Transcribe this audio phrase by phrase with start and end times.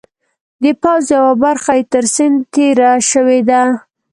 [0.63, 3.61] د پوځ یوه برخه یې تر سیند تېره شوې ده.